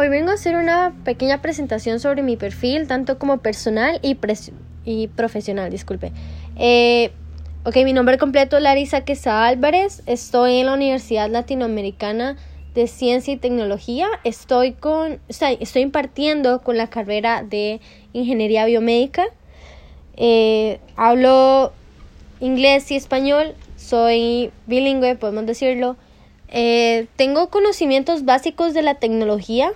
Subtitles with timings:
[0.00, 4.16] hoy vengo a hacer una pequeña presentación sobre mi perfil, tanto como personal y,
[4.86, 6.12] y profesional, disculpe.
[6.56, 7.12] Eh,
[7.84, 12.38] mi nombre completo es Larisa Quesada Álvarez, estoy en la Universidad Latinoamericana
[12.74, 17.80] de Ciencia y Tecnología, estoy, con, estoy impartiendo con la carrera de
[18.14, 19.26] Ingeniería Biomédica,
[20.16, 21.74] eh, hablo
[22.40, 25.96] inglés y español, soy bilingüe, podemos decirlo.
[26.48, 29.72] Eh, tengo conocimientos básicos de la tecnología,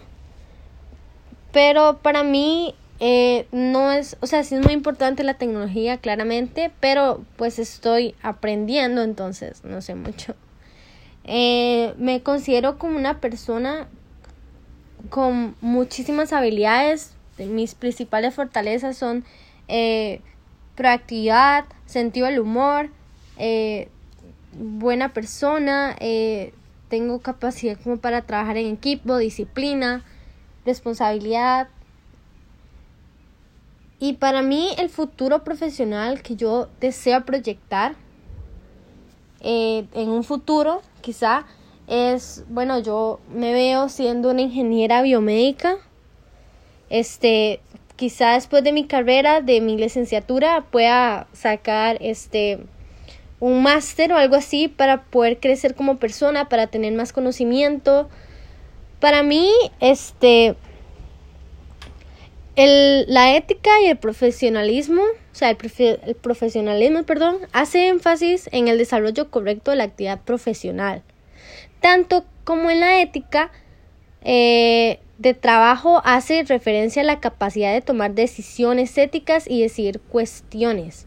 [1.55, 6.72] pero para mí eh, no es, o sea, sí es muy importante la tecnología, claramente,
[6.80, 10.35] pero pues estoy aprendiendo, entonces no sé mucho.
[11.22, 13.86] Eh, me considero como una persona
[15.11, 17.14] con muchísimas habilidades.
[17.39, 19.25] Mis principales fortalezas son
[20.75, 22.91] proactividad, sentido del humor,
[24.58, 25.96] buena persona,
[26.89, 30.05] tengo capacidad como para trabajar en equipo, disciplina,
[30.64, 31.68] responsabilidad.
[33.98, 37.94] Y para mí el futuro profesional que yo deseo proyectar
[39.41, 41.47] eh, en un futuro quizá
[41.86, 45.77] es, bueno, yo me veo siendo una ingeniera biomédica.
[46.88, 47.60] Este,
[47.97, 52.60] quizá después de mi carrera, de mi licenciatura, pueda sacar este
[53.41, 58.08] un máster o algo así para poder crecer como persona, para tener más conocimiento.
[59.00, 59.50] Para mí,
[59.81, 60.56] este,
[62.56, 65.56] el, la ética y el profesionalismo, o sea, el,
[66.20, 71.02] profesionalismo, perdón, hace énfasis en el desarrollo correcto de la actividad profesional.
[71.80, 73.50] Tanto como en la ética
[74.22, 81.06] eh, de trabajo hace referencia a la capacidad de tomar decisiones éticas y decidir cuestiones.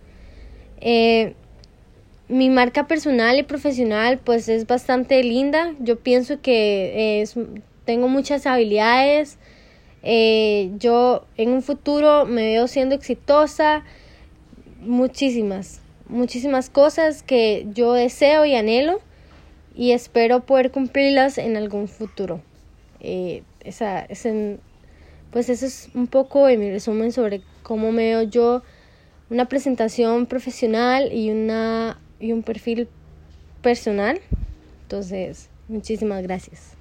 [0.81, 1.33] Eh,
[2.27, 5.73] mi marca personal y profesional pues es bastante linda.
[5.79, 7.35] Yo pienso que es,
[7.85, 9.39] tengo muchas habilidades.
[10.09, 13.83] Eh, yo en un futuro me veo siendo exitosa.
[14.79, 19.01] Muchísimas, muchísimas cosas que yo deseo y anhelo
[19.75, 22.39] y espero poder cumplirlas en algún futuro.
[23.01, 24.07] Eh, esa,
[25.31, 28.63] pues eso es un poco en mi resumen sobre cómo me veo yo
[29.29, 32.87] una presentación profesional y una y un perfil
[33.61, 34.21] personal.
[34.83, 36.76] Entonces, muchísimas gracias.